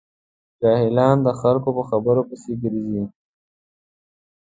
[0.61, 3.03] جاهلان د خلکو په خبرو پسې ګرځي.